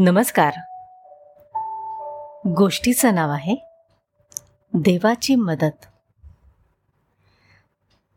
[0.00, 0.52] नमस्कार.
[2.46, 3.54] गोष्टीचं नाव आहे
[4.74, 5.86] देवाची मदत.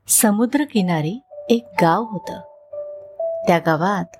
[0.08, 1.20] समुद्रकिनारी
[1.50, 2.34] एक गाव होतं.
[3.48, 4.18] त्या गावात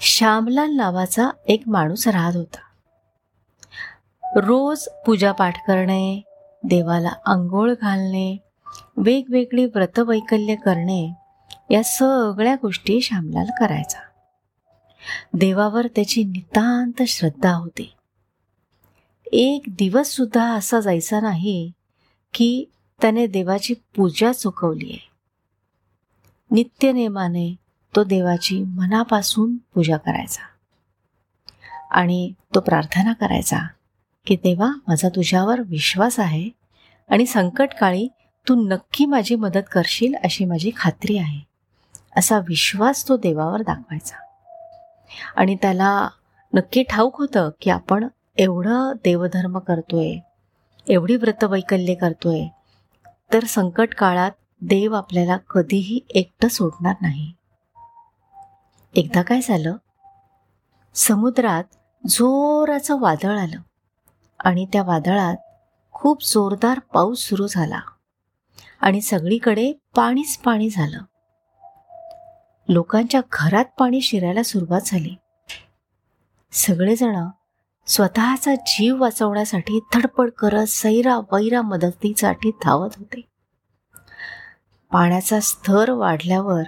[0.00, 2.60] श्यामलाल नावाचा एक माणूस राहत होता.
[4.40, 6.22] रोज पूजापाठ करणे
[6.64, 8.36] देवाला आंघोळ घालणे
[8.96, 11.14] वेगवेगळी व्रतवैकल्य करणे
[11.70, 13.98] या सगळ्या गोष्टी श्यामलाल करायचा.
[15.34, 17.92] देवावर त्याची नितांत श्रद्धा होती.
[19.32, 21.72] एक दिवस सुद्धा असा जायचा नाही
[22.34, 22.64] की
[23.00, 25.10] त्याने देवाची पूजा चुकवली आहे.
[26.50, 27.54] नित्यनेमाने
[27.96, 30.42] तो देवाची मनापासून पूजा करायचा.
[31.90, 33.58] आणि तो प्रार्थना करायचा
[34.26, 36.50] की देवा माझा तुझ्यावर विश्वास आहे
[37.10, 38.08] आणि संकटकाळी
[38.48, 41.40] तू नक्की माझी मदत करशील अशी माझी खात्री आहे.
[42.16, 44.16] असा विश्वास तो देवावर दाखवायचा.
[45.36, 46.08] आणि त्याला
[46.54, 50.16] नक्की ठाऊक होतं की आपण एवढं देवधर्म करतोय
[50.88, 52.46] एवढी व्रतवैकल्य करतोय
[53.32, 57.32] तर संकट काळात देव आपल्याला कधीही एकटं सोडणार नाही.
[58.94, 59.76] एकदा काय झालं?
[60.94, 61.64] समुद्रात
[62.06, 63.60] जोराचं वादळ आलं
[64.44, 65.36] आणि त्या वादळात
[65.92, 67.80] खूप जोरदार पाऊस सुरू झाला
[68.80, 70.98] आणि सगळीकडे पाणीच पाणी झालं.
[72.72, 75.14] लोकांच्या घरात पाणी शिरायला सुरुवात झाली.
[76.52, 77.26] सगळेजण
[77.86, 83.20] स्वतःचा जीव वाचवण्यासाठी धडपड करत सैरा वैरा मदतीसाठी धावत होते.
[84.92, 86.62] पाण्याचा स्तर वाढल्यावर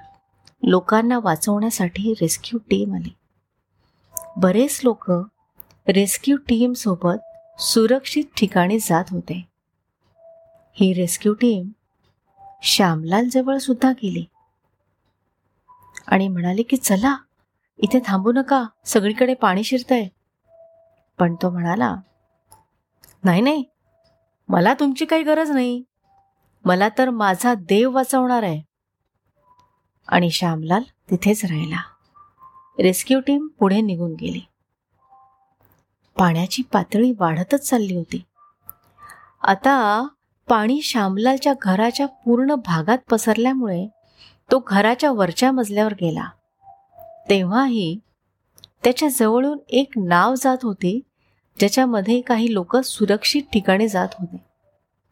[0.62, 3.14] लोकांना वाचवण्यासाठी रेस्क्यू टीम आली.
[4.36, 5.10] बरेच लोक
[5.88, 7.20] रेस्क्यू टीम सोबत
[7.60, 9.48] सुरक्षित ठिकाणी जात होते.
[10.72, 11.68] ही रेस्क्यू टीम
[12.62, 14.24] श्यामलाल जवळ सुद्धा गेली.
[16.06, 17.16] आणि म्हणाले की चला
[17.78, 20.08] इथे थांबू नका सगळीकडे पाणी शिरतंय.
[21.18, 21.96] पण तो म्हणाला
[23.24, 23.64] नाही नाही
[24.48, 25.82] मला तुमची काही गरज नाही.
[26.64, 28.62] मला तर माझा देव वाचवणार आहे.
[30.08, 31.82] आणि श्यामलाल तिथेच राहिला.
[32.80, 34.40] रेस्क्यू टीम पुढे निघून गेली.
[36.18, 38.24] पाण्याची पातळी वाढतच चालली होती.
[39.42, 40.06] आता
[40.48, 43.88] पाणी श्यामलालच्या घराच्या पूर्ण भागात पसरल्यामुळे
[44.50, 46.28] तो घराच्या वरच्या मजल्यावर गेला.
[47.30, 47.98] तेव्हाही
[48.84, 51.00] त्याच्या जवळून एक नाव जात होती
[51.58, 54.36] ज्याच्यामध्ये काही लोक सुरक्षित ठिकाणी जात होते.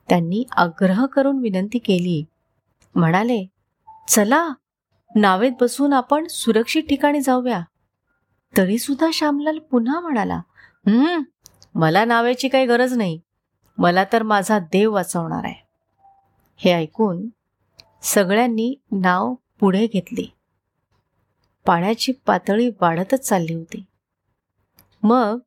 [0.09, 2.25] त्यांनी आग्रह करून विनंती केली.
[2.94, 3.47] म्हणाले
[4.09, 4.48] चला
[5.15, 7.60] नावेत बसून आपण सुरक्षित ठिकाणी जाऊया.
[8.56, 10.37] तरी सुद्धा श्यामलाल पुन्हा म्हणाला
[10.87, 11.22] हम्म
[11.75, 13.20] मला नावेची काही गरज नाही.
[13.78, 15.66] मला तर माझा देव वाचवणार आहे.
[16.56, 17.28] हे ऐकून
[18.02, 20.26] सगळ्यांनी नाव पुढे घेतली.
[21.66, 23.84] पाण्याची पातळी वाढतच चालली होती.
[25.02, 25.38] मग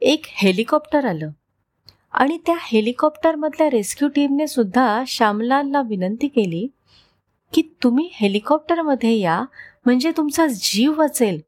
[0.00, 1.30] एक हेलिकॉप्टर आलं
[2.12, 6.66] आणि त्या हेलिकॉप्टरमधल्या रेस्क्यू टीमने सुद्धा श्यामलालला विनंती केली
[7.52, 9.40] की तुम्ही हेलिकॉप्टरमध्ये या
[9.84, 11.40] म्हणजे तुमचा जीव वाचेल.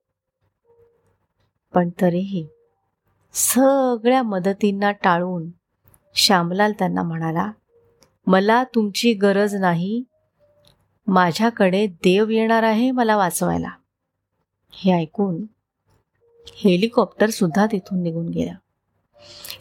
[1.74, 2.46] पण तरीही
[3.32, 5.50] सगळ्या मदतींना टाळून
[6.14, 7.50] श्यामलाल त्यांना म्हणाला
[8.26, 10.02] मला तुमची गरज नाही
[11.10, 13.68] माझ्याकडे देव येणार आहे मला वाचवायला.
[14.72, 15.42] हे ऐकून
[16.56, 18.52] हेलिकॉप्टर सुद्धा तिथून निघून गेला.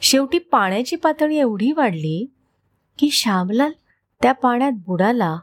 [0.01, 2.31] शेवटी पाण्याची पातळी एवढी वाढली
[2.97, 3.71] की श्यामलाल
[4.21, 5.39] त्या पाण्यात बुडाला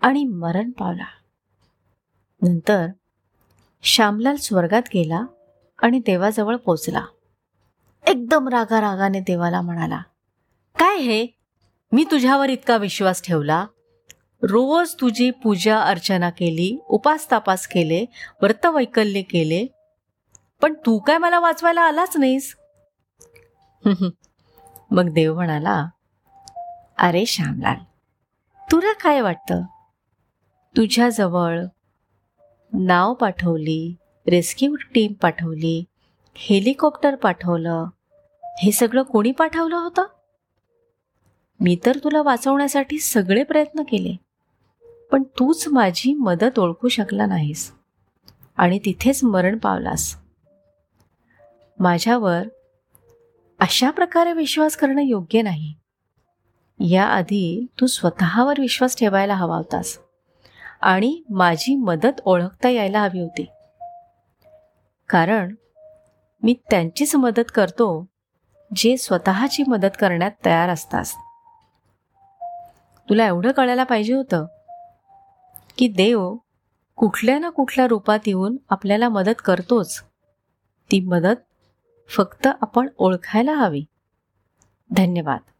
[0.00, 1.04] आणि मरण पावला.
[2.42, 2.86] नंतर
[3.82, 5.24] श्यामलाल स्वर्गात गेला
[5.82, 7.04] आणि देवाजवळ पोचला.
[8.06, 10.02] एकदम रागा रागाने देवाला म्हणाला
[10.78, 11.26] काय हे?
[11.92, 13.66] मी तुझ्यावर इतका विश्वास ठेवला?
[14.42, 18.04] रोज तुझी पूजा अर्चना केली उपास तापास केले
[18.42, 19.66] व्रतवैकल्य केले.
[20.62, 22.56] पण तू काय मला वाचवायला आलाच नाहीस?
[24.90, 25.86] मग देव म्हणाला
[26.98, 27.76] अरे श्यामलाल
[28.72, 29.62] तुला काय वाटतं?
[30.76, 31.60] तुझ्याजवळ
[32.72, 35.84] नाव पाठवली रेस्क्यू टीम पाठवली
[36.36, 37.86] हेलिकॉप्टर पाठवलं
[38.44, 40.06] हे सगळं कोणी पाठवलं होतं?
[41.60, 44.31] मी तर तुला वाचवण्यासाठी सगळे प्रयत्न केले.
[45.12, 47.72] पण तूच माझी मदत ओळखू शकला नाहीस.
[48.56, 50.16] आणि तिथेच मरण पावलास.
[51.78, 52.42] माझ्यावर
[53.60, 55.74] अशा प्रकारे विश्वास करणं योग्य नाही.
[56.80, 59.98] याआधी तू स्वतःवर विश्वास ठेवायला हवा होतास.
[60.80, 63.46] आणि माझी मदत ओळखता यायला हवी होती.
[65.08, 65.54] कारण
[66.42, 68.06] मी त्यांचीच मदत करतो
[68.76, 71.04] जे स्वतःची मदत करण्यात तयार असतात.
[73.08, 74.46] तुला एवढं कळायला पाहिजे होतं.
[75.78, 76.36] की देव
[76.96, 80.02] कुठल्या ना कुठल्या रूपात येऊन आपल्याला मदत करतोच.
[80.90, 81.36] ती मदत
[82.08, 83.84] फक्त आपण ओळखायला हवी.
[84.90, 85.51] धन्यवाद.